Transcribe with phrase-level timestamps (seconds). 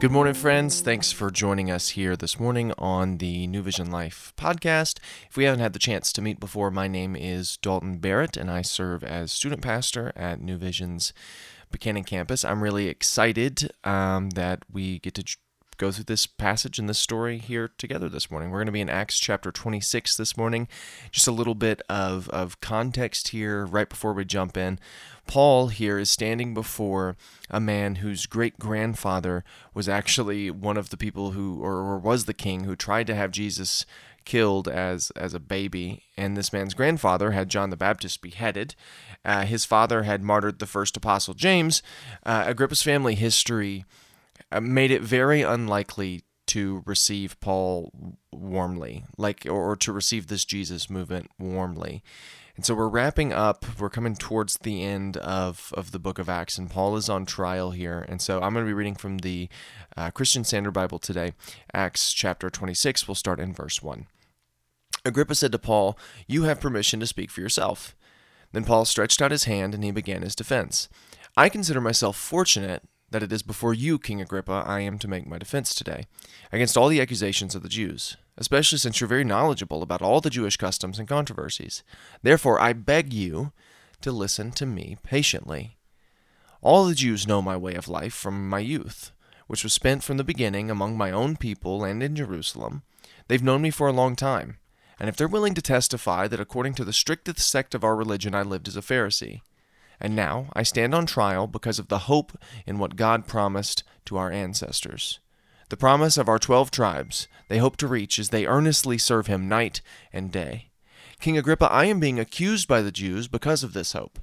[0.00, 0.80] Good morning, friends.
[0.80, 5.00] Thanks for joining us here this morning on the New Vision Life podcast.
[5.28, 8.48] If we haven't had the chance to meet before, my name is Dalton Barrett, and
[8.48, 11.12] I serve as student pastor at New Vision's
[11.72, 12.44] Buchanan campus.
[12.44, 15.36] I'm really excited um, that we get to
[15.78, 18.50] go through this passage and this story here together this morning.
[18.50, 20.66] We're going to be in Acts chapter 26 this morning.
[21.12, 24.80] Just a little bit of, of context here right before we jump in.
[25.28, 27.16] Paul here is standing before
[27.48, 32.24] a man whose great grandfather was actually one of the people who, or, or was
[32.24, 33.86] the king who tried to have Jesus
[34.24, 38.74] killed as as a baby, and this man's grandfather had John the Baptist beheaded.
[39.24, 41.82] Uh, his father had martyred the first apostle James.
[42.26, 43.86] Uh, Agrippa's family history
[44.60, 47.92] made it very unlikely to receive Paul
[48.32, 52.02] warmly, like or, or to receive this Jesus movement warmly.
[52.56, 53.64] And so we're wrapping up.
[53.78, 57.24] We're coming towards the end of, of the book of Acts, and Paul is on
[57.24, 58.04] trial here.
[58.08, 59.48] And so I'm going to be reading from the
[59.96, 61.34] uh, Christian Standard Bible today,
[61.72, 63.06] Acts chapter 26.
[63.06, 64.06] We'll start in verse 1.
[65.04, 65.96] Agrippa said to Paul,
[66.26, 67.94] You have permission to speak for yourself.
[68.52, 70.88] Then Paul stretched out his hand and he began his defense.
[71.36, 75.26] I consider myself fortunate that it is before you, King Agrippa, I am to make
[75.26, 76.06] my defense today,
[76.52, 80.30] against all the accusations of the Jews, especially since you're very knowledgeable about all the
[80.30, 81.82] Jewish customs and controversies.
[82.22, 83.52] Therefore, I beg you
[84.02, 85.76] to listen to me patiently.
[86.60, 89.12] All the Jews know my way of life from my youth,
[89.46, 92.82] which was spent from the beginning among my own people and in Jerusalem.
[93.28, 94.58] They've known me for a long time,
[95.00, 98.34] and if they're willing to testify that according to the strictest sect of our religion
[98.34, 99.40] I lived as a Pharisee,
[100.00, 104.16] and now I stand on trial because of the hope in what God promised to
[104.16, 105.20] our ancestors.
[105.68, 109.48] The promise of our twelve tribes they hope to reach as they earnestly serve Him
[109.48, 109.80] night
[110.12, 110.70] and day.
[111.20, 114.18] King Agrippa, I am being accused by the Jews because of this hope.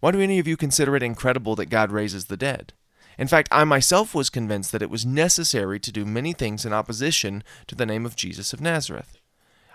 [0.00, 2.74] Why do any of you consider it incredible that God raises the dead?
[3.18, 6.72] In fact, I myself was convinced that it was necessary to do many things in
[6.72, 9.18] opposition to the name of Jesus of Nazareth.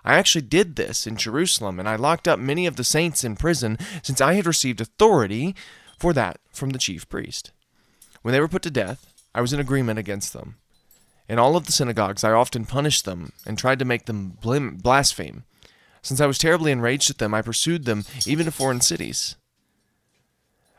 [0.06, 3.36] I actually did this in Jerusalem, and I locked up many of the saints in
[3.36, 5.56] prison, since I had received authority
[5.97, 7.52] for that from the chief priest.
[8.22, 10.58] When they were put to death, I was in agreement against them.
[11.30, 15.46] In all of the synagogues, I often punished them and tried to make them blaspheme.
[16.02, 19.38] Since I was terribly enraged at them, I pursued them even to foreign cities.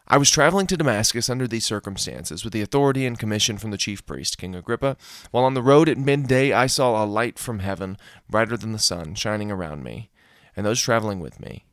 [0.06, 3.78] I was traveling to Damascus under these circumstances, with the authority and commission from the
[3.78, 4.98] chief priest, King Agrippa.
[5.30, 7.96] While on the road at midday, I saw a light from heaven,
[8.28, 10.10] brighter than the sun, shining around me,
[10.54, 11.64] and those traveling with me.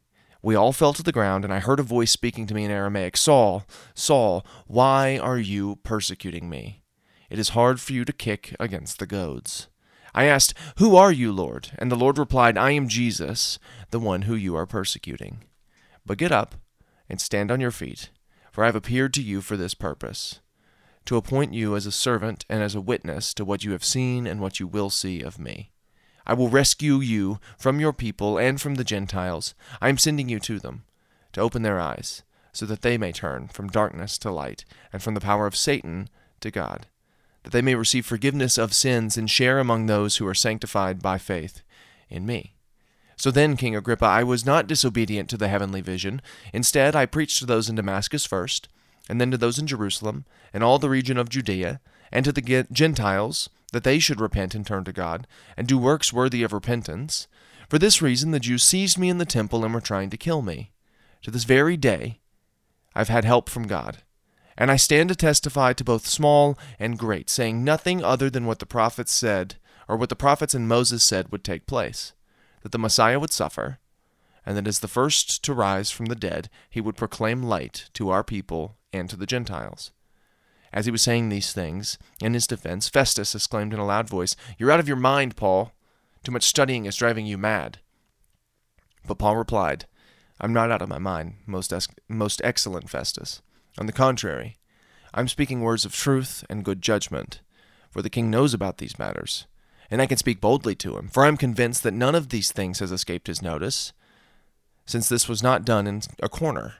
[0.42, 2.72] We all fell to the ground, and I heard a voice speaking to me in
[2.72, 6.84] Aramaic Saul, Saul, why are you persecuting me?
[7.30, 9.68] It is hard for you to kick against the goads.
[10.16, 11.72] I asked, Who are you, Lord?
[11.78, 13.60] And the Lord replied, I am Jesus,
[13.90, 15.44] the one who you are persecuting.
[16.06, 16.56] But get up
[17.10, 18.10] and stand on your feet
[18.52, 20.40] for I have appeared to you for this purpose,
[21.06, 24.28] to appoint you as a servant and as a witness to what you have seen
[24.28, 25.72] and what you will see of me.
[26.28, 29.56] I will rescue you from your people and from the Gentiles.
[29.82, 30.84] I am sending you to them,
[31.34, 32.24] to open their eyes,
[32.54, 36.10] so that they may turn from darkness to light, and from the power of Satan
[36.42, 36.88] to God,
[37.44, 41.18] that they may receive forgiveness of sins and share among those who are sanctified by
[41.18, 41.64] faith
[42.10, 42.54] in me.
[43.22, 46.24] So then, King Agrippa, I was not disobedient to the heavenly vision.
[46.54, 48.68] Instead, I preached to those in Damascus first,
[49.08, 52.66] and then to those in Jerusalem, and all the region of Judea, and to the
[52.72, 57.28] Gentiles, that they should repent and turn to God, and do works worthy of repentance.
[57.70, 60.42] For this reason, the Jews seized me in the temple and were trying to kill
[60.42, 60.72] me.
[61.22, 62.22] To this very day,
[62.96, 64.00] I've had help from God.
[64.58, 68.58] And I stand to testify to both small and great, saying nothing other than what
[68.58, 69.58] the prophets said,
[69.88, 72.14] or what the prophets and Moses said would take place
[72.62, 73.80] that the Messiah would suffer,
[74.46, 78.10] and that as the first to rise from the dead, he would proclaim light to
[78.10, 79.92] our people and to the Gentiles.
[80.74, 84.36] As he was saying these things, in his defense, Festus exclaimed in a loud voice,
[84.58, 85.74] You're out of your mind, Paul.
[86.24, 87.80] Too much studying is driving you mad.
[89.06, 89.86] But Paul replied,
[90.40, 93.42] I'm not out of my mind, most, ex- most excellent Festus.
[93.78, 94.58] On the contrary,
[95.14, 97.42] I'm speaking words of truth and good judgment,
[97.90, 99.46] for the king knows about these matters
[99.92, 102.52] and I can speak boldly to him, for I am convinced that none of these
[102.54, 103.92] things has escaped his notice,
[104.86, 106.76] since this was not done in a corner.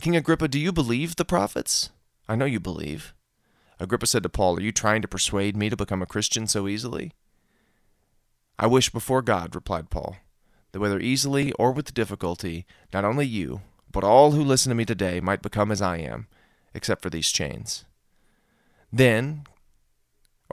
[0.00, 1.90] King Agrippa, do you believe the prophets?
[2.28, 3.14] I know you believe.
[3.78, 6.66] Agrippa said to Paul, Are you trying to persuade me to become a Christian so
[6.66, 7.12] easily?
[8.58, 10.16] I wish before God, replied Paul,
[10.72, 13.60] that whether easily or with difficulty, not only you,
[13.90, 16.26] but all who listen to me today might become as I am,
[16.74, 17.84] except for these chains.
[18.92, 19.44] Then,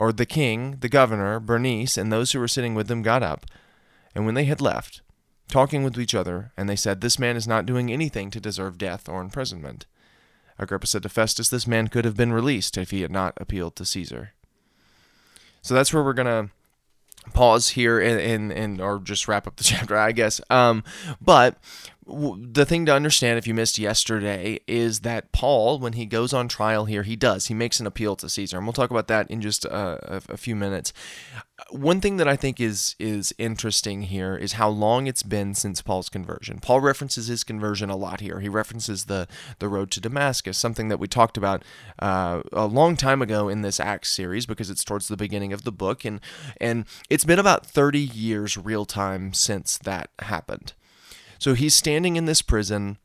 [0.00, 3.44] or the king, the governor, Bernice, and those who were sitting with them got up,
[4.14, 5.02] and when they had left,
[5.46, 8.78] talking with each other, and they said, This man is not doing anything to deserve
[8.78, 9.84] death or imprisonment.
[10.58, 13.76] Agrippa said to Festus, This man could have been released if he had not appealed
[13.76, 14.32] to Caesar.
[15.60, 16.50] So that's where we're going to
[17.34, 20.40] pause here and, and, and or just wrap up the chapter, I guess.
[20.48, 20.82] Um,
[21.20, 21.58] but
[22.06, 26.48] the thing to understand if you missed yesterday is that Paul, when he goes on
[26.48, 27.46] trial here, he does.
[27.46, 30.36] He makes an appeal to Caesar, and we'll talk about that in just a, a,
[30.36, 30.92] few minutes.
[31.70, 35.82] One thing that I think is is interesting here is how long it's been since
[35.82, 36.58] Paul's conversion.
[36.58, 38.40] Paul references his conversion a lot here.
[38.40, 41.62] He references the the road to Damascus, something that we talked about
[41.98, 45.64] uh, a long time ago in this Acts series because it's towards the beginning of
[45.64, 46.20] the book, and
[46.60, 50.72] and it's been about thirty years real time since that happened.
[51.40, 52.98] So he's standing in this prison.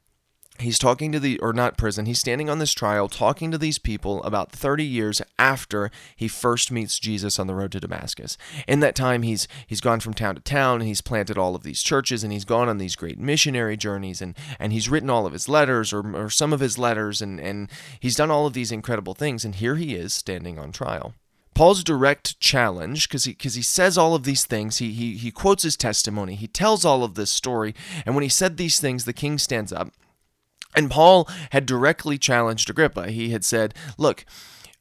[0.60, 3.78] He's talking to the, or not prison, he's standing on this trial talking to these
[3.78, 8.38] people about 30 years after he first meets Jesus on the road to Damascus.
[8.66, 11.64] In that time, he's, he's gone from town to town, and he's planted all of
[11.64, 15.26] these churches, and he's gone on these great missionary journeys, and, and he's written all
[15.26, 18.54] of his letters, or, or some of his letters, and, and he's done all of
[18.54, 21.16] these incredible things, and here he is standing on trial.
[21.56, 25.32] Paul's direct challenge, because he because he says all of these things, he, he he
[25.32, 27.74] quotes his testimony, he tells all of this story,
[28.06, 29.92] and when he said these things, the king stands up.
[30.76, 33.10] And Paul had directly challenged Agrippa.
[33.10, 34.26] He had said, Look,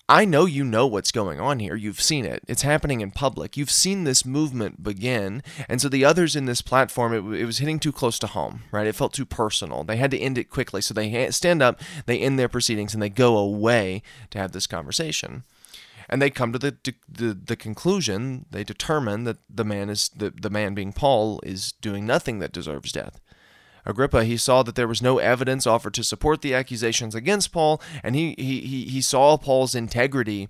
[0.09, 1.77] I know you know what's going on here.
[1.77, 2.43] You've seen it.
[2.49, 3.57] It's happening in public.
[3.57, 5.43] You've seen this movement begin.
[5.69, 8.65] And so the others in this platform, it, it, was hitting too close to home,
[8.73, 8.89] right?
[8.89, 9.85] It felt too personal.
[9.85, 10.83] They had to end it quickly.
[10.83, 14.67] So they stand up, they end their proceedings, and they go away to have this
[14.67, 15.45] conversation
[16.09, 16.77] and they come to the,
[17.09, 21.73] the the conclusion they determine that the man is the, the man being Paul is
[21.73, 23.21] doing nothing that deserves death.
[23.87, 27.83] Agrippa, he saw that there was no evidence offered to support the accusations against Paul,
[28.03, 30.49] and he, he, he, he saw Paul's integrity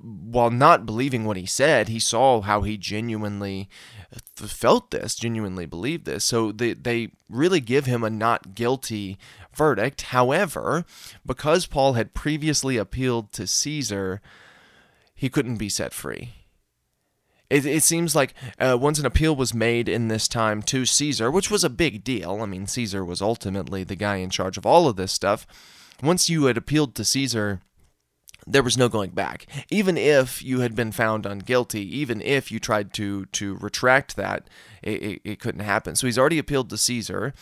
[0.00, 3.68] while not believing what he said, he saw how he genuinely
[4.14, 6.24] uh, felt this, genuinely believed this.
[6.24, 9.18] So they, they really give him a not guilty
[9.54, 10.02] verdict.
[10.02, 10.84] However,
[11.24, 14.20] because Paul had previously appealed to Caesar,
[15.22, 16.30] he couldn't be set free.
[17.48, 21.30] It, it seems like uh, once an appeal was made in this time to Caesar,
[21.30, 22.40] which was a big deal.
[22.42, 25.46] I mean, Caesar was ultimately the guy in charge of all of this stuff.
[26.02, 27.60] Once you had appealed to Caesar,
[28.48, 29.46] there was no going back.
[29.70, 34.48] Even if you had been found unguilty, even if you tried to to retract that,
[34.82, 35.94] it, it, it couldn't happen.
[35.94, 37.32] So he's already appealed to Caesar,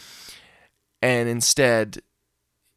[1.01, 2.03] and instead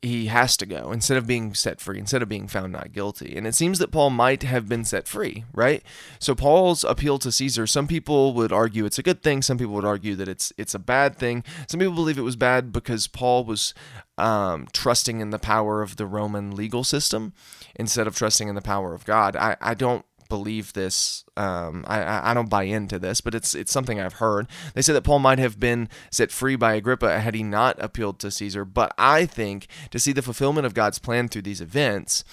[0.03, 3.37] he has to go instead of being set free, instead of being found not guilty.
[3.37, 5.81] And it seems that Paul might have been set free, right?
[6.19, 9.73] So Paul's appeal to Caesar, some people would argue it's a good thing, some people
[9.75, 11.43] would argue that it's it's a bad thing.
[11.67, 13.73] Some people believe it was bad because Paul was
[14.17, 17.33] um, trusting in the power of the Roman legal system
[17.75, 19.37] instead of trusting in the power of God.
[19.37, 21.25] I, I don't believe this.
[21.37, 24.47] Um, I, I don't buy into this, but it's it's something I've heard.
[24.73, 28.17] They say that Paul might have been set free by Agrippa had he not appealed
[28.19, 28.65] to Caesar.
[28.65, 32.23] But I think to see the fulfillment of God's plan through these events,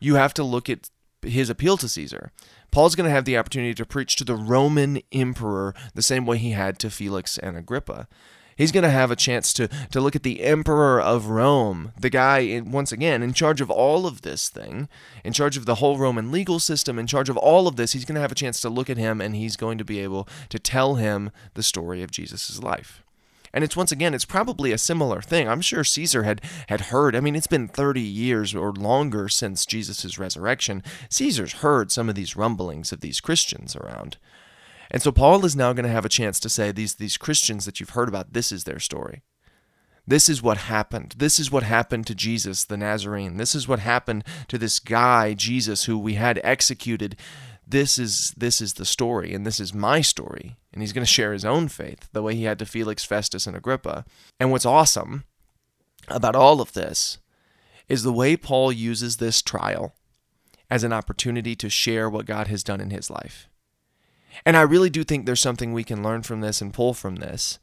[0.00, 0.90] you have to look at
[1.22, 2.30] his appeal to Caesar.
[2.70, 6.36] Paul's going to have the opportunity to preach to the Roman emperor the same way
[6.36, 8.06] he had to Felix and Agrippa.
[8.56, 12.08] He's going to have a chance to, to look at the emperor of Rome, the
[12.08, 14.88] guy, in, once again, in charge of all of this thing,
[15.22, 17.92] in charge of the whole Roman legal system, in charge of all of this.
[17.92, 20.00] He's going to have a chance to look at him and he's going to be
[20.00, 23.02] able to tell him the story of Jesus' life.
[23.52, 25.48] And it's once again, it's probably a similar thing.
[25.48, 27.16] I'm sure Caesar had had heard.
[27.16, 30.82] I mean, it's been 30 years or longer since Jesus' resurrection.
[31.08, 34.18] Caesar's heard some of these rumblings of these Christians around.
[34.90, 37.64] And so Paul is now going to have a chance to say these these Christians
[37.64, 39.22] that you've heard about, this is their story.
[40.06, 41.14] This is what happened.
[41.18, 43.36] This is what happened to Jesus the Nazarene.
[43.36, 47.16] This is what happened to this guy Jesus who we had executed.
[47.66, 50.56] This is this is the story and this is my story.
[50.72, 53.46] And he's going to share his own faith the way he had to Felix, Festus
[53.46, 54.04] and Agrippa.
[54.38, 55.24] And what's awesome
[56.08, 57.18] about all of this
[57.88, 59.94] is the way Paul uses this trial
[60.70, 63.48] as an opportunity to share what God has done in his life.
[64.44, 67.16] And I really do think there's something we can learn from this and pull from
[67.16, 67.58] this.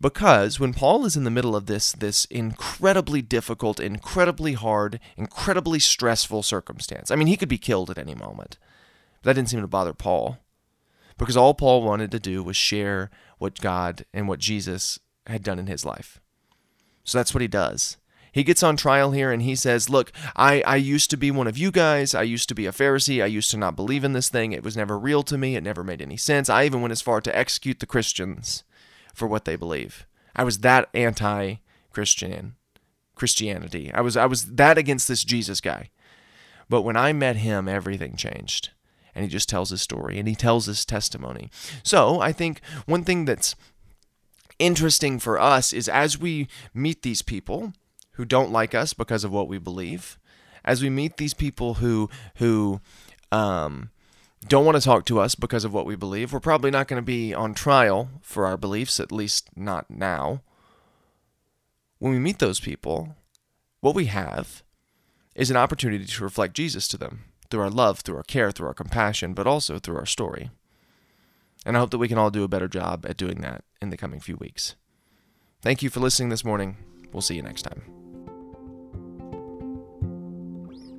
[0.00, 5.78] Because when Paul is in the middle of this this incredibly difficult, incredibly hard, incredibly
[5.78, 7.10] stressful circumstance.
[7.10, 8.58] I mean, he could be killed at any moment.
[9.22, 10.38] But that didn't seem to bother Paul.
[11.18, 15.58] Because all Paul wanted to do was share what God and what Jesus had done
[15.58, 16.20] in his life.
[17.04, 17.96] So that's what he does.
[18.36, 21.46] He gets on trial here and he says, Look, I, I used to be one
[21.46, 22.14] of you guys.
[22.14, 23.22] I used to be a Pharisee.
[23.22, 24.52] I used to not believe in this thing.
[24.52, 25.56] It was never real to me.
[25.56, 26.50] It never made any sense.
[26.50, 28.62] I even went as far to execute the Christians
[29.14, 30.04] for what they believe.
[30.36, 31.54] I was that anti
[31.90, 32.56] Christian
[33.14, 33.90] Christianity.
[33.94, 35.88] I was I was that against this Jesus guy.
[36.68, 38.68] But when I met him, everything changed.
[39.14, 41.50] And he just tells his story and he tells his testimony.
[41.82, 43.56] So I think one thing that's
[44.58, 47.72] interesting for us is as we meet these people
[48.16, 50.18] who don't like us because of what we believe,
[50.64, 52.80] as we meet these people who who
[53.30, 53.90] um,
[54.46, 57.00] don't want to talk to us because of what we believe, we're probably not going
[57.00, 60.42] to be on trial for our beliefs, at least not now.
[61.98, 63.16] When we meet those people,
[63.80, 64.62] what we have
[65.34, 68.68] is an opportunity to reflect Jesus to them through our love, through our care, through
[68.68, 70.50] our compassion, but also through our story.
[71.64, 73.90] And I hope that we can all do a better job at doing that in
[73.90, 74.76] the coming few weeks.
[75.62, 76.76] Thank you for listening this morning.
[77.12, 78.05] We'll see you next time.